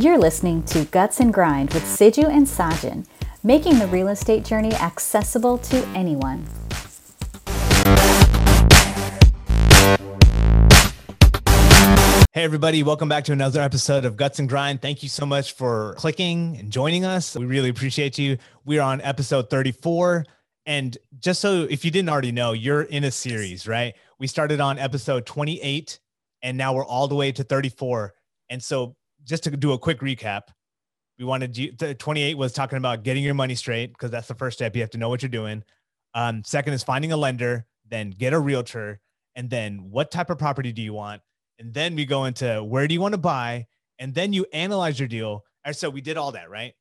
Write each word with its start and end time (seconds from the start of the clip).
You're 0.00 0.16
listening 0.16 0.62
to 0.62 0.86
Guts 0.86 1.20
and 1.20 1.30
Grind 1.30 1.74
with 1.74 1.82
Siju 1.82 2.24
and 2.24 2.46
Sajin, 2.46 3.04
making 3.42 3.78
the 3.78 3.86
real 3.88 4.08
estate 4.08 4.46
journey 4.46 4.72
accessible 4.76 5.58
to 5.58 5.86
anyone. 5.88 6.46
Hey, 12.32 12.44
everybody, 12.44 12.82
welcome 12.82 13.10
back 13.10 13.24
to 13.24 13.32
another 13.32 13.60
episode 13.60 14.06
of 14.06 14.16
Guts 14.16 14.38
and 14.38 14.48
Grind. 14.48 14.80
Thank 14.80 15.02
you 15.02 15.10
so 15.10 15.26
much 15.26 15.52
for 15.52 15.92
clicking 15.98 16.56
and 16.56 16.72
joining 16.72 17.04
us. 17.04 17.36
We 17.36 17.44
really 17.44 17.68
appreciate 17.68 18.16
you. 18.16 18.38
We're 18.64 18.80
on 18.80 19.02
episode 19.02 19.50
34. 19.50 20.24
And 20.64 20.96
just 21.18 21.42
so 21.42 21.64
if 21.68 21.84
you 21.84 21.90
didn't 21.90 22.08
already 22.08 22.32
know, 22.32 22.52
you're 22.52 22.84
in 22.84 23.04
a 23.04 23.10
series, 23.10 23.68
right? 23.68 23.92
We 24.18 24.28
started 24.28 24.62
on 24.62 24.78
episode 24.78 25.26
28 25.26 25.98
and 26.40 26.56
now 26.56 26.72
we're 26.72 26.86
all 26.86 27.06
the 27.06 27.16
way 27.16 27.32
to 27.32 27.44
34. 27.44 28.14
And 28.48 28.62
so 28.62 28.96
just 29.24 29.44
to 29.44 29.50
do 29.50 29.72
a 29.72 29.78
quick 29.78 30.00
recap, 30.00 30.42
we 31.18 31.24
wanted 31.24 31.56
you 31.56 31.72
28 31.72 32.36
was 32.36 32.52
talking 32.52 32.78
about 32.78 33.02
getting 33.02 33.22
your 33.22 33.34
money 33.34 33.54
straight 33.54 33.92
because 33.92 34.10
that's 34.10 34.28
the 34.28 34.34
first 34.34 34.58
step. 34.58 34.74
You 34.74 34.82
have 34.82 34.90
to 34.90 34.98
know 34.98 35.08
what 35.08 35.22
you're 35.22 35.28
doing. 35.28 35.62
Um, 36.14 36.42
second 36.44 36.72
is 36.72 36.82
finding 36.82 37.12
a 37.12 37.16
lender, 37.16 37.66
then 37.88 38.10
get 38.10 38.32
a 38.32 38.38
realtor, 38.38 39.00
and 39.36 39.48
then 39.48 39.90
what 39.90 40.10
type 40.10 40.30
of 40.30 40.38
property 40.38 40.72
do 40.72 40.82
you 40.82 40.92
want? 40.92 41.22
And 41.58 41.74
then 41.74 41.94
we 41.94 42.06
go 42.06 42.24
into 42.24 42.64
where 42.64 42.88
do 42.88 42.94
you 42.94 43.00
want 43.00 43.12
to 43.12 43.18
buy? 43.18 43.66
And 43.98 44.14
then 44.14 44.32
you 44.32 44.46
analyze 44.52 44.98
your 44.98 45.08
deal. 45.08 45.44
And 45.64 45.76
so 45.76 45.90
we 45.90 46.00
did 46.00 46.16
all 46.16 46.32
that, 46.32 46.48
right? 46.48 46.72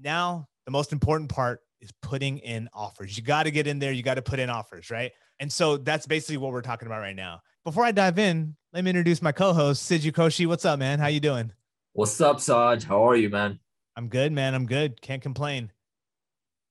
Now, 0.00 0.48
the 0.64 0.70
most 0.70 0.92
important 0.92 1.28
part 1.28 1.60
is 1.80 1.90
putting 2.02 2.38
in 2.38 2.68
offers. 2.72 3.16
You 3.16 3.24
got 3.24 3.44
to 3.44 3.50
get 3.50 3.66
in 3.66 3.80
there. 3.80 3.92
You 3.92 4.04
got 4.04 4.14
to 4.14 4.22
put 4.22 4.38
in 4.38 4.48
offers, 4.48 4.90
right? 4.90 5.10
And 5.40 5.52
so 5.52 5.76
that's 5.76 6.06
basically 6.06 6.36
what 6.36 6.52
we're 6.52 6.62
talking 6.62 6.86
about 6.86 7.00
right 7.00 7.16
now. 7.16 7.40
Before 7.64 7.84
I 7.84 7.90
dive 7.90 8.18
in, 8.18 8.56
let 8.72 8.84
me 8.84 8.90
introduce 8.90 9.20
my 9.20 9.32
co-host, 9.32 9.90
Siju 9.90 10.12
Koshi. 10.12 10.46
What's 10.46 10.64
up, 10.64 10.78
man? 10.78 10.98
How 10.98 11.08
you 11.08 11.20
doing? 11.20 11.52
What's 11.98 12.20
up, 12.20 12.38
Saj? 12.38 12.84
How 12.84 13.08
are 13.08 13.16
you, 13.16 13.28
man? 13.28 13.58
I'm 13.96 14.06
good, 14.06 14.30
man. 14.30 14.54
I'm 14.54 14.66
good. 14.66 15.00
Can't 15.00 15.20
complain. 15.20 15.72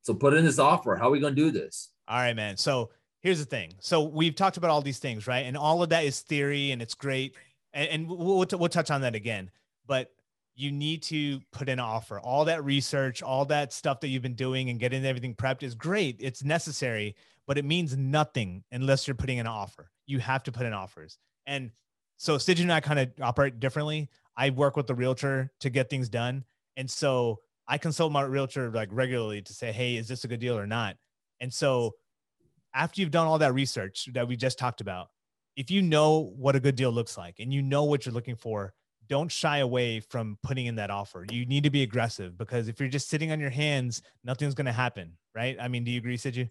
So 0.04 0.14
put 0.14 0.34
in 0.34 0.46
this 0.46 0.58
offer. 0.58 0.96
How 0.96 1.10
are 1.10 1.12
we 1.12 1.20
gonna 1.20 1.36
do 1.36 1.52
this? 1.52 1.90
All 2.08 2.16
right, 2.16 2.34
man. 2.34 2.56
So 2.56 2.92
here's 3.20 3.40
the 3.40 3.44
thing. 3.44 3.74
So 3.82 4.04
we've 4.04 4.36
talked 4.36 4.56
about 4.56 4.70
all 4.72 4.82
these 4.82 5.00
things, 5.00 5.28
right? 5.28 5.46
And 5.46 5.58
all 5.58 5.84
of 5.84 5.90
that 5.90 6.06
is 6.06 6.22
theory, 6.22 6.72
and 6.72 6.82
it's 6.82 6.94
great. 6.94 7.36
And, 7.74 7.90
and 7.90 8.08
we'll, 8.08 8.46
we'll 8.54 8.70
touch 8.70 8.90
on 8.90 9.02
that 9.02 9.16
again. 9.16 9.52
But 9.86 10.14
you 10.56 10.72
need 10.72 11.04
to 11.04 11.42
put 11.52 11.68
in 11.68 11.74
an 11.74 11.80
offer. 11.84 12.22
All 12.22 12.46
that 12.46 12.64
research, 12.64 13.22
all 13.22 13.44
that 13.48 13.74
stuff 13.74 14.00
that 14.00 14.08
you've 14.08 14.24
been 14.24 14.34
doing 14.34 14.70
and 14.70 14.80
getting 14.80 15.06
everything 15.06 15.36
prepped 15.36 15.62
is 15.62 15.76
great. 15.76 16.16
It's 16.22 16.42
necessary, 16.42 17.18
but 17.46 17.58
it 17.58 17.66
means 17.66 17.98
nothing 17.98 18.64
unless 18.72 19.06
you're 19.06 19.16
putting 19.16 19.40
in 19.40 19.46
an 19.46 19.52
offer. 19.52 19.92
You 20.06 20.20
have 20.20 20.44
to 20.44 20.54
put 20.54 20.66
in 20.66 20.72
offers. 20.72 21.18
And 21.46 21.72
so 22.16 22.38
Sid 22.38 22.62
and 22.62 22.72
I 22.72 22.80
kind 22.80 23.00
of 23.00 23.12
operate 23.22 23.60
differently. 23.60 24.10
I 24.38 24.52
work 24.52 24.78
with 24.78 24.88
the 24.88 24.96
realtor 24.96 25.52
to 25.62 25.70
get 25.70 25.90
things 25.90 26.08
done. 26.08 26.46
And 26.78 26.90
so 26.90 27.40
I 27.68 27.78
consult 27.78 28.12
my 28.12 28.22
realtor 28.22 28.72
like 28.72 28.90
regularly 28.92 29.42
to 29.42 29.54
say, 29.54 29.72
hey, 29.72 29.98
is 29.98 30.08
this 30.08 30.24
a 30.24 30.28
good 30.28 30.40
deal 30.40 30.58
or 30.58 30.68
not? 30.68 30.96
And 31.42 31.52
so 31.54 31.96
after 32.74 33.02
you've 33.02 33.12
done 33.12 33.28
all 33.28 33.40
that 33.40 33.54
research 33.54 34.08
that 34.14 34.28
we 34.28 34.36
just 34.36 34.60
talked 34.60 34.80
about, 34.80 35.08
if 35.56 35.72
you 35.72 35.82
know 35.82 36.32
what 36.38 36.56
a 36.56 36.60
good 36.60 36.76
deal 36.76 36.92
looks 36.92 37.18
like 37.18 37.40
and 37.40 37.52
you 37.52 37.64
know 37.64 37.84
what 37.84 38.06
you're 38.06 38.14
looking 38.14 38.36
for, 38.36 38.74
don't 39.10 39.32
shy 39.32 39.60
away 39.60 40.00
from 40.00 40.38
putting 40.44 40.68
in 40.68 40.76
that 40.76 40.92
offer. 40.92 41.26
You 41.32 41.46
need 41.46 41.64
to 41.64 41.70
be 41.70 41.82
aggressive 41.82 42.38
because 42.38 42.68
if 42.68 42.80
you're 42.80 42.90
just 42.90 43.10
sitting 43.10 43.32
on 43.32 43.40
your 43.40 43.50
hands, 43.50 44.04
nothing's 44.24 44.54
going 44.54 44.66
to 44.66 44.72
happen, 44.72 45.18
right? 45.34 45.58
I 45.60 45.68
mean, 45.68 45.84
do 45.84 45.92
you 45.92 45.98
agree, 45.98 46.18
Siju? 46.18 46.50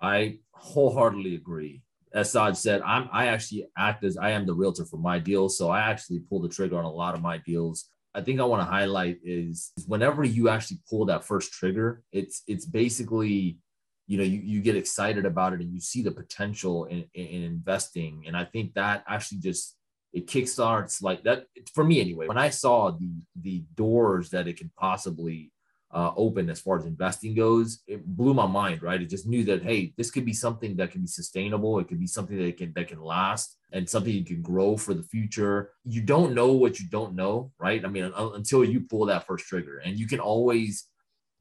I 0.00 0.38
wholeheartedly 0.52 1.34
agree. 1.34 1.82
As 2.16 2.32
Saj 2.32 2.56
said, 2.56 2.82
I'm 2.82 3.08
I 3.12 3.26
actually 3.26 3.66
act 3.76 4.02
as 4.02 4.16
I 4.16 4.30
am 4.30 4.46
the 4.46 4.54
realtor 4.54 4.84
for 4.84 4.96
my 4.96 5.18
deals, 5.18 5.56
so 5.58 5.70
I 5.70 5.80
actually 5.80 6.20
pull 6.20 6.40
the 6.40 6.48
trigger 6.48 6.78
on 6.78 6.84
a 6.84 6.90
lot 6.90 7.14
of 7.14 7.22
my 7.22 7.38
deals. 7.38 7.90
I 8.14 8.22
think 8.22 8.40
I 8.40 8.44
want 8.44 8.62
to 8.62 8.72
highlight 8.78 9.18
is 9.22 9.72
whenever 9.86 10.24
you 10.24 10.48
actually 10.48 10.78
pull 10.88 11.04
that 11.06 11.24
first 11.24 11.52
trigger, 11.52 12.02
it's 12.12 12.42
it's 12.48 12.64
basically 12.64 13.58
you 14.06 14.18
know 14.18 14.24
you, 14.24 14.40
you 14.42 14.60
get 14.62 14.76
excited 14.76 15.26
about 15.26 15.52
it 15.52 15.60
and 15.60 15.72
you 15.72 15.80
see 15.80 16.02
the 16.02 16.10
potential 16.10 16.84
in, 16.84 17.04
in 17.14 17.42
investing 17.42 18.22
and 18.28 18.36
i 18.36 18.44
think 18.44 18.72
that 18.74 19.02
actually 19.08 19.38
just 19.38 19.76
it 20.16 20.26
kickstarts 20.26 21.02
like 21.02 21.22
that 21.24 21.44
for 21.74 21.84
me 21.84 22.00
anyway. 22.00 22.26
When 22.26 22.38
I 22.38 22.48
saw 22.48 22.90
the 22.90 23.10
the 23.38 23.64
doors 23.74 24.30
that 24.30 24.48
it 24.48 24.54
could 24.54 24.74
possibly 24.74 25.52
uh, 25.96 26.12
open 26.16 26.50
as 26.50 26.60
far 26.60 26.76
as 26.78 26.84
investing 26.84 27.34
goes, 27.34 27.80
it 27.86 28.04
blew 28.04 28.34
my 28.34 28.46
mind. 28.46 28.82
Right, 28.82 29.00
it 29.00 29.08
just 29.08 29.26
knew 29.26 29.44
that 29.44 29.62
hey, 29.62 29.94
this 29.96 30.10
could 30.10 30.26
be 30.26 30.34
something 30.34 30.76
that 30.76 30.90
can 30.90 31.00
be 31.00 31.06
sustainable. 31.06 31.78
It 31.78 31.88
could 31.88 31.98
be 31.98 32.06
something 32.06 32.36
that 32.36 32.56
can 32.58 32.72
that 32.76 32.88
can 32.88 33.00
last 33.00 33.56
and 33.72 33.88
something 33.88 34.12
you 34.12 34.24
can 34.24 34.42
grow 34.42 34.76
for 34.76 34.92
the 34.92 35.02
future. 35.02 35.72
You 35.84 36.02
don't 36.02 36.34
know 36.34 36.52
what 36.52 36.78
you 36.78 36.86
don't 36.90 37.14
know, 37.14 37.50
right? 37.58 37.84
I 37.84 37.88
mean, 37.88 38.12
until 38.14 38.62
you 38.64 38.80
pull 38.80 39.06
that 39.06 39.26
first 39.26 39.46
trigger, 39.46 39.78
and 39.78 39.98
you 39.98 40.06
can 40.06 40.20
always, 40.20 40.84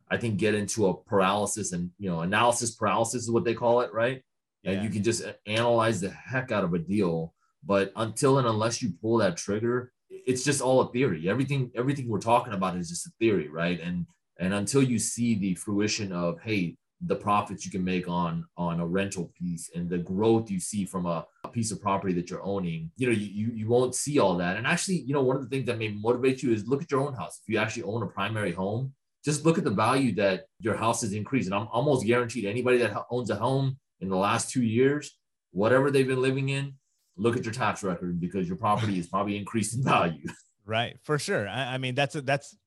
I 0.10 0.18
think, 0.18 0.38
get 0.38 0.56
into 0.56 0.88
a 0.88 0.94
paralysis 0.96 1.74
and 1.74 1.92
you 2.00 2.10
know 2.10 2.22
analysis 2.22 2.72
paralysis 2.72 3.24
is 3.24 3.32
what 3.32 3.44
they 3.44 3.54
call 3.54 3.82
it, 3.82 3.94
right? 3.94 4.24
Yeah. 4.64 4.72
And 4.72 4.84
you 4.84 4.90
can 4.90 5.04
just 5.04 5.24
analyze 5.46 6.00
the 6.02 6.10
heck 6.10 6.52
out 6.52 6.64
of 6.64 6.74
a 6.74 6.80
deal 6.80 7.36
but 7.66 7.92
until 7.96 8.38
and 8.38 8.48
unless 8.48 8.82
you 8.82 8.94
pull 9.02 9.18
that 9.18 9.38
trigger, 9.38 9.92
it's 10.10 10.44
just 10.44 10.62
all 10.62 10.82
a 10.82 10.92
theory. 10.92 11.28
Everything 11.28 11.72
everything 11.76 12.08
we're 12.08 12.20
talking 12.20 12.54
about 12.54 12.78
is 12.78 12.90
just 12.90 13.08
a 13.08 13.12
theory, 13.20 13.50
right? 13.50 13.80
And 13.82 14.06
and 14.40 14.54
until 14.54 14.84
you 14.84 15.00
see 15.00 15.36
the 15.36 15.56
fruition 15.56 16.12
of 16.12 16.40
hey, 16.42 16.76
the 17.02 17.16
profits 17.16 17.66
you 17.66 17.72
can 17.72 17.84
make 17.84 18.08
on 18.08 18.46
on 18.58 18.80
a 18.80 18.86
rental 18.86 19.32
piece 19.38 19.70
and 19.76 19.90
the 19.90 19.98
growth 19.98 20.50
you 20.50 20.60
see 20.60 20.86
from 20.86 21.06
a, 21.06 21.26
a 21.44 21.48
piece 21.50 21.72
of 21.72 21.82
property 21.82 22.14
that 22.14 22.30
you're 22.30 22.44
owning, 22.44 22.90
you 22.98 23.08
know, 23.08 23.14
you, 23.14 23.52
you 23.54 23.68
won't 23.68 23.94
see 23.94 24.18
all 24.18 24.38
that. 24.38 24.58
And 24.58 24.66
actually, 24.66 25.02
you 25.02 25.14
know, 25.14 25.22
one 25.22 25.36
of 25.36 25.44
the 25.44 25.50
things 25.50 25.66
that 25.66 25.78
may 25.78 25.90
motivate 25.90 26.42
you 26.42 26.54
is 26.54 26.68
look 26.68 26.82
at 26.82 26.92
your 26.92 27.02
own 27.02 27.14
house. 27.14 27.40
If 27.42 27.54
you 27.54 27.60
actually 27.60 27.84
own 27.84 28.02
a 28.02 28.08
primary 28.08 28.54
home, 28.54 28.94
just 29.24 29.46
look 29.46 29.58
at 29.58 29.64
the 29.64 29.72
value 29.72 30.16
that 30.16 30.46
your 30.60 30.76
house 30.76 31.02
has 31.02 31.14
increased. 31.14 31.48
And 31.48 31.56
I'm 31.56 31.68
almost 31.72 32.06
guaranteed 32.06 32.46
anybody 32.46 32.78
that 32.78 32.96
owns 33.12 33.30
a 33.30 33.36
home 33.36 33.78
in 34.00 34.10
the 34.10 34.16
last 34.16 34.52
two 34.52 34.64
years, 34.64 35.18
whatever 35.52 35.92
they've 35.92 36.08
been 36.08 36.22
living 36.22 36.50
in, 36.50 36.76
look 37.18 37.36
at 37.36 37.44
your 37.44 37.54
tax 37.54 37.84
record 37.84 38.20
because 38.20 38.48
your 38.48 38.58
property 38.58 39.00
is 39.00 39.08
probably 39.08 39.38
increased 39.38 39.76
in 39.76 39.84
value. 39.84 40.28
Right, 40.66 40.98
for 41.04 41.20
sure. 41.20 41.48
I, 41.48 41.76
I 41.76 41.78
mean, 41.78 41.94
that's 41.94 42.16
a, 42.16 42.22
that's 42.22 42.58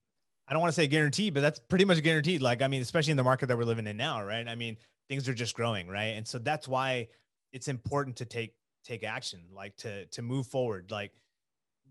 I 0.48 0.52
don't 0.52 0.60
want 0.60 0.72
to 0.72 0.80
say 0.80 0.86
guaranteed, 0.86 1.34
but 1.34 1.40
that's 1.40 1.58
pretty 1.58 1.84
much 1.84 2.02
guaranteed. 2.02 2.40
Like, 2.40 2.62
I 2.62 2.68
mean, 2.68 2.80
especially 2.82 3.10
in 3.10 3.16
the 3.16 3.24
market 3.24 3.46
that 3.46 3.58
we're 3.58 3.64
living 3.64 3.86
in 3.86 3.96
now, 3.96 4.24
right? 4.24 4.46
I 4.48 4.54
mean, 4.54 4.76
things 5.08 5.28
are 5.28 5.34
just 5.34 5.54
growing, 5.54 5.88
right? 5.88 6.16
And 6.16 6.26
so 6.26 6.38
that's 6.38 6.66
why 6.66 7.08
it's 7.52 7.68
important 7.68 8.16
to 8.16 8.24
take 8.24 8.54
take 8.84 9.04
action, 9.04 9.40
like 9.54 9.76
to 9.78 10.06
to 10.06 10.22
move 10.22 10.46
forward. 10.46 10.90
Like 10.90 11.12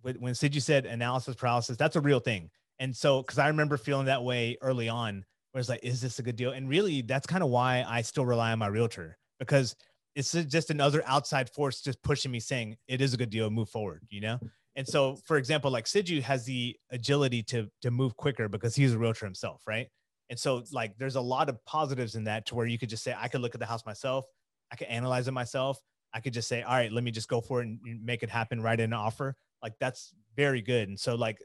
when 0.02 0.34
Siju 0.34 0.62
said 0.62 0.86
analysis 0.86 1.36
paralysis, 1.36 1.78
that's 1.78 1.96
a 1.96 2.02
real 2.02 2.20
thing. 2.20 2.50
And 2.80 2.96
so, 2.96 3.22
because 3.22 3.40
I 3.40 3.48
remember 3.48 3.78
feeling 3.78 4.06
that 4.06 4.24
way 4.24 4.58
early 4.62 4.90
on, 4.90 5.26
where 5.52 5.60
it's 5.60 5.70
like, 5.70 5.84
is 5.84 6.02
this 6.02 6.20
a 6.20 6.24
good 6.24 6.36
deal? 6.36 6.52
And 6.52 6.70
really, 6.70 7.02
that's 7.02 7.26
kind 7.26 7.44
of 7.44 7.50
why 7.50 7.84
I 7.88 8.02
still 8.02 8.26
rely 8.26 8.52
on 8.52 8.60
my 8.60 8.68
realtor 8.68 9.18
because 9.40 9.76
it's 10.18 10.32
just 10.32 10.72
another 10.72 11.04
outside 11.06 11.50
force 11.50 11.82
just 11.82 12.02
pushing 12.02 12.32
me 12.32 12.40
saying 12.40 12.76
it 12.88 13.02
is 13.02 13.14
a 13.14 13.18
good 13.18 13.30
deal 13.30 13.50
move 13.50 13.70
forward 13.70 14.02
you 14.10 14.20
know 14.20 14.40
and 14.78 14.88
so 14.88 15.18
for 15.26 15.38
example 15.38 15.70
like 15.70 15.86
siju 15.86 16.22
has 16.22 16.46
the 16.46 16.78
agility 16.92 17.44
to 17.44 17.68
to 17.82 17.92
move 17.92 18.16
quicker 18.16 18.48
because 18.48 18.76
he's 18.76 18.94
a 18.94 18.98
realtor 18.98 19.26
himself 19.26 19.62
right? 19.68 19.88
And 20.30 20.38
so 20.38 20.64
like 20.72 20.98
there's 20.98 21.16
a 21.16 21.22
lot 21.22 21.50
of 21.50 21.64
positives 21.66 22.16
in 22.16 22.26
that 22.26 22.46
to 22.48 22.56
where 22.56 22.66
you 22.68 22.78
could 22.78 22.90
just 22.90 23.04
say 23.04 23.14
i 23.18 23.28
could 23.28 23.42
look 23.42 23.56
at 23.56 23.60
the 23.60 23.66
house 23.66 23.86
myself. 23.86 24.26
I 24.72 24.76
could 24.76 24.88
analyze 24.88 25.28
it 25.28 25.32
myself. 25.32 25.80
I 26.14 26.22
could 26.22 26.34
just 26.34 26.48
say 26.48 26.62
all 26.62 26.76
right 26.76 26.92
let 26.92 27.04
me 27.04 27.12
just 27.12 27.28
go 27.28 27.42
for 27.42 27.62
it 27.62 27.68
and 27.68 27.80
make 28.04 28.24
it 28.24 28.30
happen 28.30 28.62
write 28.62 28.80
an 28.80 28.94
offer 28.94 29.36
like 29.62 29.74
that's 29.80 30.14
very 30.36 30.62
good. 30.62 30.88
And 30.88 31.00
so 31.00 31.16
like 31.16 31.40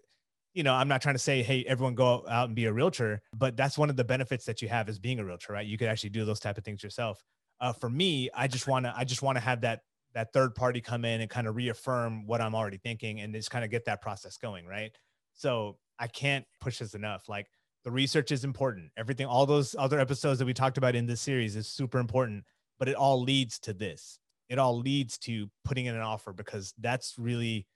you 0.54 0.62
know 0.62 0.75
i'm 0.75 0.88
not 0.88 1.00
trying 1.00 1.14
to 1.14 1.19
say 1.31 1.43
hey 1.43 1.64
everyone 1.66 1.94
go 1.94 2.26
out 2.28 2.49
and 2.49 2.54
be 2.54 2.66
a 2.66 2.72
realtor 2.72 3.22
but 3.34 3.56
that's 3.56 3.78
one 3.78 3.88
of 3.88 3.97
the 3.97 4.04
benefits 4.04 4.44
that 4.44 4.60
you 4.60 4.69
have 4.69 4.87
as 4.87 4.99
being 4.99 5.19
a 5.19 5.25
realtor 5.25 5.54
right? 5.54 5.66
You 5.66 5.78
could 5.78 5.88
actually 5.88 6.10
do 6.10 6.26
those 6.26 6.41
type 6.41 6.59
of 6.59 6.64
things 6.64 6.82
yourself. 6.82 7.25
Uh, 7.59 7.72
for 7.72 7.88
me, 7.88 8.28
I 8.34 8.49
just 8.49 8.66
want 8.66 8.84
to 8.84 8.93
I 8.94 9.04
just 9.04 9.22
want 9.22 9.37
to 9.37 9.41
have 9.41 9.62
that 9.62 9.81
that 10.15 10.33
third 10.33 10.55
party 10.55 10.81
come 10.81 11.05
in 11.05 11.21
and 11.21 11.31
kind 11.31 11.47
of 11.47 11.56
reaffirm 11.56 12.27
what 12.27 12.41
I'm 12.41 12.55
already 12.55 12.78
thinking 12.78 13.21
and 13.21 13.34
just 13.34 13.50
kind 13.50 13.65
of 13.65 13.71
get 13.71 13.84
that 13.87 14.03
process 14.03 14.37
going, 14.37 14.67
right? 14.67 14.93
So 15.35 15.79
I 15.99 16.06
can't 16.06 16.44
push 16.61 16.79
this 16.79 16.94
enough. 16.94 17.29
Like 17.29 17.47
the 17.85 17.91
research 17.91 18.31
is 18.31 18.44
important. 18.44 18.91
Everything, 18.97 19.26
all 19.26 19.47
those 19.47 19.75
other 19.79 19.99
episodes 19.99 20.38
that 20.38 20.44
we 20.44 20.55
talked 20.55 20.79
about 20.79 20.94
in 20.94 21.06
this 21.06 21.20
series 21.20 21.56
is 21.56 21.67
super 21.67 21.99
important, 21.99 22.44
but 22.79 22.88
it 22.88 22.94
all 22.94 23.23
leads 23.23 23.59
to 23.61 23.73
this. 23.73 24.19
It 24.49 24.59
all 24.59 24.79
leads 24.79 25.17
to 25.19 25.50
putting 25.64 25.87
in 25.87 25.94
an 25.94 26.03
offer 26.03 26.32
because 26.32 26.75
that's 26.79 27.14
really 27.19 27.67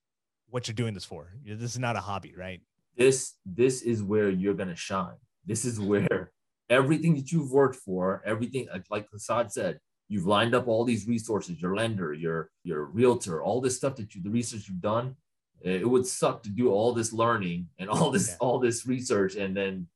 what 0.49 0.69
you're 0.69 0.75
doing 0.75 0.95
this 0.95 1.05
for. 1.05 1.33
This 1.45 1.73
is 1.73 1.79
not 1.79 1.97
a 1.97 2.01
hobby, 2.01 2.35
right? 2.37 2.61
This 2.97 3.35
this 3.45 3.83
is 3.83 4.03
where 4.03 4.29
you're 4.31 4.55
gonna 4.55 4.77
shine. 4.77 5.17
This 5.45 5.65
is 5.65 5.81
where 5.81 6.33
everything 6.69 7.15
that 7.17 7.33
you've 7.33 7.51
worked 7.51 7.77
for, 7.77 8.23
everything 8.25 8.69
like 8.91 9.09
Hassad 9.11 9.51
said, 9.53 9.81
you've 10.09 10.27
lined 10.27 10.55
up 10.55 10.69
all 10.69 10.85
these 10.85 11.07
resources, 11.07 11.61
your 11.61 11.77
lender, 11.77 12.13
your 12.13 12.51
your 12.65 12.85
realtor, 12.85 13.43
all 13.43 13.61
this 13.61 13.77
stuff 13.77 13.97
that 13.97 14.15
you 14.15 14.23
the 14.23 14.31
research 14.31 14.69
you've 14.69 14.81
done. 14.81 15.17
Eh, 15.65 15.79
it 15.81 15.89
would 15.89 16.07
suck 16.07 16.43
to 16.43 16.51
do 16.51 16.71
all 16.71 16.93
this 16.93 17.13
learning 17.13 17.69
and 17.79 17.89
all 17.89 18.11
this 18.11 18.29
yeah. 18.29 18.37
all 18.41 18.59
this 18.59 18.87
research 18.87 19.37
and 19.37 19.57
then 19.57 19.87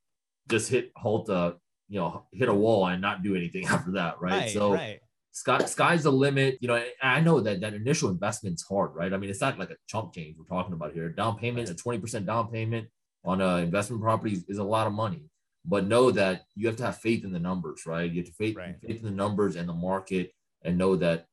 just 0.48 0.70
hit 0.70 0.90
halt 0.96 1.28
a 1.28 1.56
you 1.88 1.98
know 2.00 2.24
hit 2.32 2.48
a 2.48 2.54
wall 2.54 2.86
and 2.86 3.00
not 3.00 3.22
do 3.22 3.34
anything 3.36 3.66
after 3.74 3.92
that, 3.92 4.20
right? 4.20 4.32
right 4.32 4.50
so 4.50 4.74
right. 4.74 5.00
Sky, 5.32 5.64
sky's 5.64 6.02
the 6.02 6.10
limit. 6.10 6.58
You 6.60 6.66
know, 6.66 6.82
I 7.00 7.20
know 7.20 7.38
that 7.38 7.60
that 7.60 7.72
initial 7.72 8.10
investment's 8.10 8.64
hard, 8.64 8.96
right? 8.96 9.12
I 9.14 9.16
mean, 9.16 9.30
it's 9.30 9.40
not 9.40 9.60
like 9.60 9.70
a 9.70 9.76
chump 9.86 10.12
change 10.12 10.36
we're 10.36 10.44
talking 10.44 10.72
about 10.72 10.92
here. 10.92 11.08
Down 11.08 11.38
payment, 11.38 11.70
a 11.70 11.74
20% 11.74 12.26
down 12.26 12.50
payment, 12.50 12.88
on 13.24 13.40
a 13.40 13.58
investment 13.58 14.02
property 14.02 14.42
is 14.48 14.58
a 14.58 14.64
lot 14.64 14.86
of 14.86 14.92
money. 14.92 15.29
But 15.64 15.86
know 15.86 16.10
that 16.10 16.44
you 16.54 16.66
have 16.66 16.76
to 16.76 16.84
have 16.84 16.98
faith 16.98 17.24
in 17.24 17.32
the 17.32 17.38
numbers, 17.38 17.84
right? 17.86 18.10
You 18.10 18.20
have 18.20 18.28
to 18.28 18.32
faith, 18.32 18.56
right. 18.56 18.76
faith 18.80 18.98
in 18.98 19.04
the 19.04 19.10
numbers 19.10 19.56
and 19.56 19.68
the 19.68 19.74
market, 19.74 20.32
and 20.62 20.78
know 20.78 20.96
that 20.96 21.26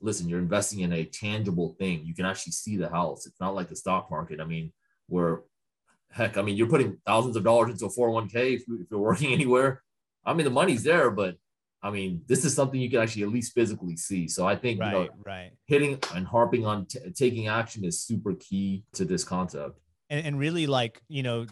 listen, 0.00 0.28
you're 0.28 0.38
investing 0.38 0.80
in 0.80 0.92
a 0.92 1.04
tangible 1.04 1.74
thing. 1.78 2.04
You 2.04 2.14
can 2.14 2.26
actually 2.26 2.52
see 2.52 2.76
the 2.76 2.88
house. 2.88 3.26
It's 3.26 3.40
not 3.40 3.54
like 3.54 3.68
the 3.68 3.76
stock 3.76 4.10
market. 4.10 4.40
I 4.40 4.44
mean, 4.44 4.72
where 5.08 5.42
heck, 6.10 6.36
I 6.36 6.42
mean, 6.42 6.56
you're 6.56 6.68
putting 6.68 6.98
thousands 7.06 7.36
of 7.36 7.44
dollars 7.44 7.70
into 7.70 7.86
a 7.86 7.90
401k 7.90 8.34
if, 8.34 8.62
if 8.62 8.90
you're 8.90 9.00
working 9.00 9.32
anywhere. 9.32 9.82
I 10.24 10.34
mean, 10.34 10.44
the 10.44 10.50
money's 10.50 10.82
there, 10.82 11.10
but 11.10 11.36
I 11.82 11.90
mean, 11.90 12.22
this 12.26 12.44
is 12.44 12.54
something 12.54 12.80
you 12.80 12.90
can 12.90 13.00
actually 13.00 13.22
at 13.22 13.28
least 13.28 13.52
physically 13.52 13.96
see. 13.96 14.26
So 14.26 14.46
I 14.46 14.56
think 14.56 14.80
right, 14.80 14.92
you 14.92 14.98
know, 14.98 15.08
right. 15.24 15.52
hitting 15.66 16.00
and 16.14 16.26
harping 16.26 16.66
on 16.66 16.86
t- 16.86 16.98
taking 17.14 17.48
action 17.48 17.84
is 17.84 18.02
super 18.02 18.34
key 18.34 18.84
to 18.94 19.04
this 19.04 19.22
concept. 19.22 19.78
And, 20.10 20.26
and 20.26 20.38
really, 20.38 20.66
like 20.66 21.00
you 21.08 21.22
know, 21.22 21.46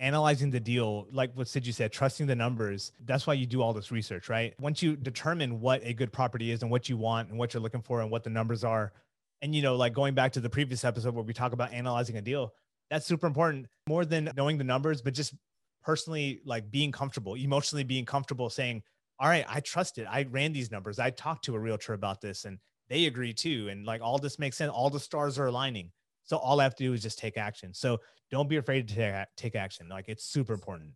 analyzing 0.00 0.50
the 0.50 0.58
deal, 0.58 1.06
like 1.12 1.30
what 1.34 1.46
Siju 1.46 1.72
said, 1.72 1.92
trusting 1.92 2.26
the 2.26 2.34
numbers. 2.34 2.92
That's 3.04 3.26
why 3.26 3.34
you 3.34 3.46
do 3.46 3.62
all 3.62 3.72
this 3.72 3.92
research, 3.92 4.28
right? 4.28 4.54
Once 4.58 4.82
you 4.82 4.96
determine 4.96 5.60
what 5.60 5.82
a 5.84 5.92
good 5.92 6.10
property 6.10 6.50
is 6.50 6.62
and 6.62 6.70
what 6.70 6.88
you 6.88 6.96
want 6.96 7.28
and 7.28 7.38
what 7.38 7.54
you're 7.54 7.62
looking 7.62 7.82
for 7.82 8.00
and 8.00 8.10
what 8.10 8.24
the 8.24 8.30
numbers 8.30 8.64
are, 8.64 8.92
and 9.42 9.54
you 9.54 9.62
know, 9.62 9.76
like 9.76 9.92
going 9.92 10.14
back 10.14 10.32
to 10.32 10.40
the 10.40 10.50
previous 10.50 10.84
episode 10.84 11.14
where 11.14 11.22
we 11.22 11.32
talk 11.32 11.52
about 11.52 11.72
analyzing 11.72 12.16
a 12.16 12.22
deal, 12.22 12.54
that's 12.90 13.06
super 13.06 13.26
important. 13.26 13.66
More 13.88 14.04
than 14.04 14.30
knowing 14.36 14.58
the 14.58 14.64
numbers, 14.64 15.02
but 15.02 15.14
just 15.14 15.34
personally 15.82 16.40
like 16.44 16.70
being 16.70 16.92
comfortable, 16.92 17.34
emotionally 17.34 17.84
being 17.84 18.04
comfortable 18.04 18.50
saying, 18.50 18.82
all 19.18 19.28
right, 19.28 19.44
I 19.48 19.60
trust 19.60 19.98
it. 19.98 20.06
I 20.10 20.26
ran 20.30 20.52
these 20.52 20.70
numbers. 20.70 20.98
I 20.98 21.10
talked 21.10 21.44
to 21.44 21.54
a 21.54 21.58
realtor 21.58 21.92
about 21.92 22.20
this 22.20 22.46
and 22.46 22.58
they 22.88 23.04
agree 23.04 23.34
too. 23.34 23.68
And 23.70 23.84
like 23.84 24.00
all 24.02 24.18
this 24.18 24.38
makes 24.38 24.56
sense. 24.56 24.72
All 24.72 24.90
the 24.90 24.98
stars 24.98 25.38
are 25.38 25.46
aligning. 25.46 25.92
So 26.30 26.36
all 26.36 26.60
I 26.60 26.62
have 26.62 26.76
to 26.76 26.84
do 26.84 26.92
is 26.92 27.02
just 27.02 27.18
take 27.18 27.36
action. 27.36 27.74
So 27.74 27.98
don't 28.30 28.48
be 28.48 28.58
afraid 28.58 28.86
to 28.86 28.94
take, 28.94 29.26
take 29.36 29.56
action. 29.56 29.88
Like 29.88 30.04
it's 30.06 30.24
super 30.24 30.52
important. 30.52 30.92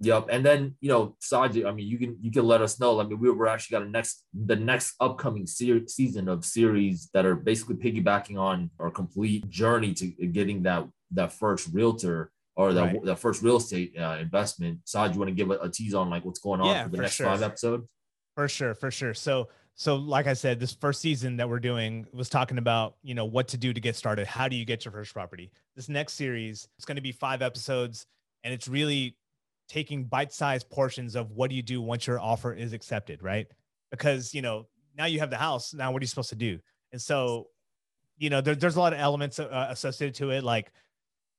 Yep. 0.00 0.26
And 0.32 0.44
then, 0.44 0.74
you 0.80 0.88
know, 0.88 1.16
Saji, 1.22 1.64
I 1.64 1.70
mean, 1.70 1.86
you 1.86 1.96
can, 1.96 2.16
you 2.20 2.32
can 2.32 2.44
let 2.44 2.60
us 2.60 2.80
know. 2.80 3.00
I 3.00 3.04
mean, 3.04 3.20
we, 3.20 3.30
we're 3.30 3.46
actually 3.46 3.78
got 3.78 3.86
a 3.86 3.88
next, 3.88 4.24
the 4.34 4.56
next 4.56 4.96
upcoming 4.98 5.46
ser- 5.46 5.86
season 5.86 6.28
of 6.28 6.44
series 6.44 7.08
that 7.14 7.24
are 7.24 7.36
basically 7.36 7.76
piggybacking 7.76 8.36
on 8.36 8.68
our 8.80 8.90
complete 8.90 9.48
journey 9.48 9.94
to 9.94 10.06
getting 10.08 10.64
that, 10.64 10.88
that 11.12 11.32
first 11.32 11.68
realtor 11.72 12.32
or 12.56 12.72
the, 12.72 12.82
right. 12.82 13.04
the 13.04 13.14
first 13.14 13.42
real 13.42 13.58
estate 13.58 13.96
uh, 13.96 14.16
investment. 14.20 14.80
Saj, 14.86 15.12
you 15.12 15.20
want 15.20 15.28
to 15.28 15.36
give 15.36 15.52
a, 15.52 15.58
a, 15.58 15.70
tease 15.70 15.94
on 15.94 16.10
like 16.10 16.24
what's 16.24 16.40
going 16.40 16.60
on 16.60 16.66
yeah, 16.66 16.82
for 16.82 16.88
the 16.88 16.96
for 16.96 17.02
next 17.02 17.14
sure. 17.14 17.26
five 17.26 17.42
episodes? 17.42 17.86
For 18.34 18.48
sure, 18.48 18.74
for 18.74 18.90
sure. 18.90 19.14
So, 19.14 19.50
so 19.78 19.94
like 19.94 20.26
I 20.26 20.32
said, 20.32 20.58
this 20.58 20.74
first 20.74 21.00
season 21.00 21.36
that 21.36 21.48
we're 21.48 21.60
doing 21.60 22.04
was 22.12 22.28
talking 22.28 22.58
about 22.58 22.96
you 23.04 23.14
know 23.14 23.24
what 23.24 23.46
to 23.48 23.56
do 23.56 23.72
to 23.72 23.80
get 23.80 23.94
started. 23.94 24.26
How 24.26 24.48
do 24.48 24.56
you 24.56 24.64
get 24.64 24.84
your 24.84 24.90
first 24.90 25.14
property? 25.14 25.52
This 25.76 25.88
next 25.88 26.14
series, 26.14 26.66
it's 26.76 26.84
going 26.84 26.96
to 26.96 27.02
be 27.02 27.12
five 27.12 27.42
episodes, 27.42 28.04
and 28.42 28.52
it's 28.52 28.66
really 28.66 29.16
taking 29.68 30.02
bite-sized 30.02 30.68
portions 30.68 31.14
of 31.14 31.30
what 31.30 31.48
do 31.48 31.54
you 31.54 31.62
do 31.62 31.80
once 31.80 32.08
your 32.08 32.18
offer 32.18 32.52
is 32.52 32.72
accepted, 32.72 33.22
right? 33.22 33.46
Because 33.92 34.34
you 34.34 34.42
know 34.42 34.66
now 34.96 35.04
you 35.04 35.20
have 35.20 35.30
the 35.30 35.36
house. 35.36 35.72
Now 35.72 35.92
what 35.92 36.02
are 36.02 36.04
you 36.04 36.08
supposed 36.08 36.30
to 36.30 36.36
do? 36.36 36.58
And 36.90 37.00
so, 37.00 37.46
you 38.16 38.30
know, 38.30 38.40
there, 38.40 38.56
there's 38.56 38.74
a 38.74 38.80
lot 38.80 38.92
of 38.92 38.98
elements 38.98 39.38
uh, 39.38 39.68
associated 39.70 40.16
to 40.16 40.30
it, 40.30 40.42
like 40.42 40.72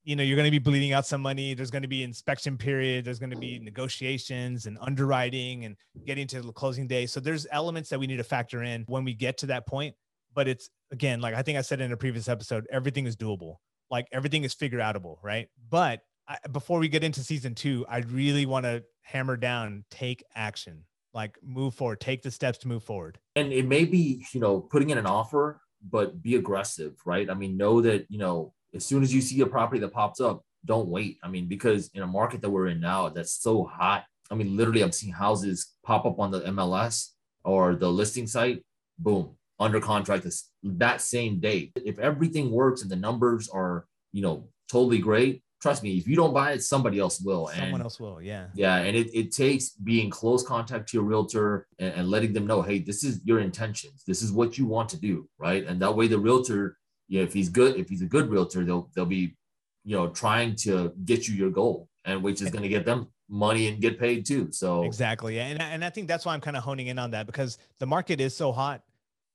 you 0.04 0.16
know 0.16 0.24
you're 0.24 0.36
going 0.36 0.46
to 0.46 0.52
be 0.52 0.60
bleeding 0.60 0.94
out 0.94 1.06
some 1.06 1.22
money 1.22 1.54
there's 1.54 1.72
going 1.72 1.82
to 1.82 1.88
be 1.88 2.04
inspection 2.04 2.58
period 2.58 3.06
there's 3.06 3.20
going 3.20 3.30
to 3.30 3.38
be 3.38 3.60
negotiations 3.60 4.66
and 4.66 4.78
underwriting 4.82 5.66
and 5.66 5.76
getting 6.06 6.28
to 6.28 6.42
the 6.42 6.52
closing 6.52 6.88
day. 6.88 7.06
So 7.06 7.20
there's 7.20 7.46
elements 7.52 7.90
that 7.90 8.00
we 8.00 8.08
need 8.08 8.18
to 8.18 8.24
factor 8.24 8.64
in 8.64 8.86
when 8.88 9.04
we 9.04 9.14
get 9.14 9.38
to 9.40 9.46
that 9.48 9.68
point 9.68 9.96
but 10.34 10.48
it's 10.48 10.70
again 10.92 11.22
like 11.22 11.34
i 11.34 11.42
think 11.42 11.58
i 11.58 11.62
said 11.62 11.82
in 11.82 11.92
a 11.92 11.98
previous 11.98 12.30
episode 12.30 12.68
everything 12.72 13.06
is 13.06 13.16
doable. 13.16 13.56
Like 13.92 14.08
everything 14.12 14.44
is 14.44 14.54
figure 14.54 14.80
outable 14.80 15.18
right? 15.24 15.48
But 15.70 16.02
I, 16.28 16.38
before 16.52 16.78
we 16.78 16.88
get 16.88 17.04
into 17.04 17.24
season 17.24 17.56
two 17.56 17.86
i 17.90 18.00
really 18.00 18.46
want 18.46 18.66
to 18.66 18.84
hammer 19.02 19.38
down 19.38 19.84
take 19.90 20.24
action. 20.36 20.86
Like 21.14 21.38
move 21.44 21.74
forward 21.74 22.00
take 22.00 22.22
the 22.22 22.32
steps 22.32 22.60
to 22.60 22.68
move 22.68 22.84
forward. 22.84 23.20
And 23.36 23.52
it 23.52 23.66
may 23.66 23.86
be 23.86 24.26
you 24.34 24.40
know 24.40 24.60
putting 24.60 24.92
in 24.92 24.98
an 24.98 25.06
offer 25.06 25.62
but 25.90 26.22
be 26.22 26.36
aggressive 26.36 26.96
right? 27.06 27.30
I 27.30 27.34
mean 27.34 27.58
know 27.58 27.82
that 27.82 28.06
you 28.10 28.20
know 28.20 28.54
as 28.74 28.86
soon 28.86 29.04
as 29.04 29.14
you 29.14 29.22
see 29.22 29.42
a 29.42 29.46
property 29.46 29.80
that 29.82 29.94
pops 29.94 30.20
up, 30.20 30.44
don't 30.66 30.88
wait. 30.88 31.18
I 31.24 31.30
mean, 31.30 31.48
because 31.48 31.90
in 31.94 32.04
a 32.04 32.08
market 32.08 32.42
that 32.42 32.50
we're 32.50 32.68
in 32.68 32.80
now 32.80 33.10
that's 33.10 33.34
so 33.34 33.64
hot, 33.64 34.06
I 34.32 34.36
mean, 34.36 34.56
literally, 34.56 34.82
I'm 34.82 34.92
seeing 34.92 35.14
houses 35.14 35.74
pop 35.84 36.06
up 36.06 36.20
on 36.20 36.32
the 36.32 36.42
MLS 36.42 37.10
or 37.44 37.76
the 37.76 37.90
listing 37.90 38.28
site, 38.28 38.64
boom, 38.98 39.36
under 39.60 39.80
contract 39.80 40.24
this, 40.24 40.50
that 40.64 41.02
same 41.02 41.40
day. 41.40 41.72
If 41.76 41.98
everything 42.00 42.52
works 42.52 42.82
and 42.82 42.92
the 42.92 42.96
numbers 42.96 43.50
are, 43.50 43.86
you 44.12 44.22
know, 44.22 44.50
totally 44.70 45.00
great, 45.00 45.42
trust 45.62 45.84
me, 45.84 45.98
if 45.98 46.08
you 46.08 46.16
don't 46.16 46.34
buy 46.34 46.54
it, 46.54 46.64
somebody 46.64 47.00
else 47.00 47.20
will. 47.20 47.48
Someone 47.48 47.74
and, 47.74 47.84
else 47.84 48.00
will, 48.00 48.22
yeah. 48.22 48.48
Yeah. 48.54 48.78
And 48.78 48.96
it, 48.96 49.14
it 49.14 49.32
takes 49.32 49.70
being 49.70 50.10
close 50.10 50.44
contact 50.44 50.90
to 50.90 50.98
your 50.98 51.04
realtor 51.04 51.68
and, 51.80 51.94
and 51.96 52.10
letting 52.10 52.34
them 52.34 52.48
know, 52.48 52.62
hey, 52.62 52.80
this 52.80 53.04
is 53.04 53.22
your 53.26 53.40
intentions. 53.40 54.04
This 54.06 54.22
is 54.22 54.32
what 54.32 54.58
you 54.58 54.66
want 54.66 54.90
to 54.90 55.00
do. 55.00 55.28
Right. 55.38 55.66
And 55.66 55.82
that 55.82 55.96
way 55.96 56.08
the 56.08 56.20
realtor 56.20 56.78
you 57.10 57.20
know, 57.20 57.26
if 57.26 57.34
he's 57.34 57.50
good, 57.50 57.76
if 57.76 57.90
he's 57.90 58.02
a 58.02 58.06
good 58.06 58.30
realtor, 58.30 58.64
they'll 58.64 58.90
they'll 58.96 59.06
be, 59.06 59.36
you 59.84 59.98
know, 59.98 60.08
trying 60.10 60.56
to 60.58 60.94
get 61.04 61.28
you 61.28 61.36
your 61.36 61.50
goal, 61.50 61.90
and 62.06 62.24
which 62.24 62.42
is 62.42 62.52
going 62.52 62.62
to 62.62 62.70
get 62.70 62.86
them 62.86 63.08
money 63.28 63.68
and 63.68 63.82
get 63.82 64.00
paid 64.00 64.26
too. 64.26 64.52
So 64.52 64.84
exactly, 64.84 65.40
and 65.40 65.60
and 65.60 65.84
I 65.84 65.90
think 65.90 66.08
that's 66.08 66.26
why 66.26 66.34
I'm 66.34 66.42
kind 66.42 66.56
of 66.56 66.64
honing 66.64 66.88
in 66.88 67.00
on 67.00 67.12
that 67.12 67.26
because 67.26 67.58
the 67.80 67.88
market 67.88 68.22
is 68.22 68.38
so 68.38 68.52
hot, 68.52 68.84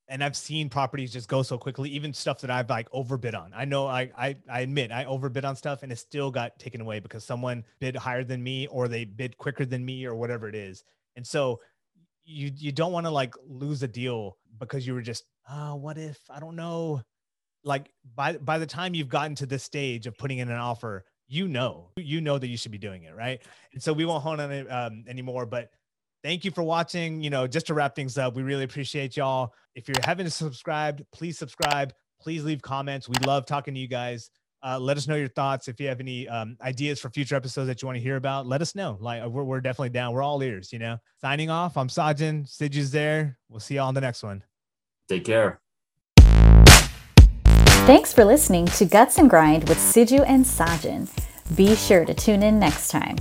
and 0.09 0.23
I've 0.23 0.37
seen 0.37 0.69
properties 0.69 1.13
just 1.13 1.29
go 1.29 1.43
so 1.43 1.59
quickly, 1.59 1.91
even 1.91 2.15
stuff 2.15 2.41
that 2.43 2.51
I've 2.51 2.71
like 2.71 2.89
overbid 2.93 3.35
on. 3.35 3.53
I 3.55 3.65
know 3.65 3.89
I 3.89 4.11
I, 4.17 4.37
I 4.49 4.61
admit 4.61 4.93
I 4.93 5.05
overbid 5.05 5.45
on 5.45 5.57
stuff, 5.57 5.83
and 5.83 5.91
it 5.91 5.97
still 5.97 6.31
got 6.31 6.57
taken 6.61 6.81
away 6.81 7.01
because 7.01 7.25
someone 7.25 7.65
bid 7.81 7.97
higher 7.97 8.23
than 8.23 8.43
me, 8.43 8.69
or 8.69 8.87
they 8.87 9.05
bid 9.05 9.37
quicker 9.37 9.67
than 9.67 9.85
me, 9.85 10.07
or 10.07 10.15
whatever 10.15 10.49
it 10.49 10.55
is, 10.55 10.85
and 11.17 11.27
so. 11.27 11.61
You, 12.27 12.51
you 12.57 12.73
don't 12.73 12.93
want 12.93 13.05
to 13.05 13.11
like 13.11 13.35
lose 13.47 13.83
a 13.83 13.87
deal 13.87 14.39
because 14.59 14.87
you 14.87 14.95
were 14.95 15.03
just 15.03 15.25
oh 15.51 15.75
what 15.75 15.99
if 15.99 16.19
I 16.31 16.41
don't 16.41 16.57
know 16.57 17.03
like 17.65 17.91
by 18.15 18.37
by 18.37 18.59
the 18.59 18.67
time 18.67 18.95
you've 18.95 19.09
gotten 19.09 19.35
to 19.37 19.47
this 19.47 19.63
stage 19.63 20.07
of 20.07 20.17
putting 20.17 20.39
in 20.39 20.51
an 20.51 20.57
offer 20.57 21.05
you 21.27 21.49
know 21.49 21.91
you 21.97 22.21
know 22.21 22.39
that 22.39 22.49
you 22.49 22.57
should 22.57 22.73
be 22.73 22.79
doing 22.79 23.05
it 23.05 23.15
right? 23.15 23.43
And 23.73 23.83
so 23.83 23.93
we 23.93 24.05
won't 24.05 24.23
hone 24.23 24.41
on 24.41 24.53
it 24.53 24.71
um, 24.71 25.05
anymore 25.09 25.47
but 25.47 25.71
thank 26.23 26.45
you 26.45 26.51
for 26.51 26.63
watching 26.63 27.23
you 27.23 27.31
know 27.31 27.47
just 27.47 27.67
to 27.67 27.75
wrap 27.75 27.97
things 27.97 28.19
up 28.19 28.35
we 28.35 28.43
really 28.43 28.65
appreciate 28.65 29.17
y'all. 29.17 29.55
If 29.75 29.89
you 29.89 29.95
haven't 30.05 30.31
subscribed 30.31 31.05
please 31.13 31.39
subscribe 31.39 31.93
please 32.21 32.45
leave 32.45 32.63
comments 32.63 33.09
we 33.09 33.17
love 33.27 33.47
talking 33.47 33.75
to 33.75 33.81
you 33.81 33.89
guys. 33.89 34.31
Uh, 34.63 34.79
let 34.79 34.97
us 34.97 35.07
know 35.07 35.15
your 35.15 35.29
thoughts 35.29 35.69
if 35.69 35.79
you 35.79 35.87
have 35.87 36.01
any 36.01 36.27
um, 36.27 36.57
ideas 36.63 36.99
for 36.99 37.11
future 37.11 37.35
episodes 37.35 37.67
that 37.67 37.83
you 37.83 37.87
want 37.87 37.97
to 37.97 38.03
hear 38.03 38.17
about 38.17 38.47
let 38.47 38.63
us 38.63 38.75
know 38.75 38.97
like 38.99 39.23
we're, 39.27 39.45
we're 39.45 39.61
definitely 39.61 39.91
down 39.91 40.15
we're 40.15 40.23
all 40.23 40.43
ears 40.43 40.73
you 40.73 40.79
know? 40.79 40.97
Signing 41.21 41.51
off 41.51 41.77
i'm 41.77 41.89
sajin 41.89 42.49
Siju's 42.49 42.91
there 42.91 43.39
we'll 43.51 43.61
see 43.61 43.75
y'all 43.75 43.89
on 43.89 43.95
the 43.95 44.01
next 44.01 44.23
one. 44.23 44.43
Take 45.07 45.25
care 45.25 45.61
Thanks 47.87 48.15
for 48.15 48.25
listening 48.25 48.65
to 48.65 48.87
Guts 48.87 49.19
and 49.19 49.29
Grind 49.29 49.69
with 49.69 49.77
Siju 49.77 50.25
and 50.27 50.47
Sajin. 50.47 51.07
Be 51.55 51.77
sure 51.77 52.07
to 52.07 52.15
tune 52.15 52.43
in 52.43 52.59
next 52.59 52.89
time. 52.89 53.19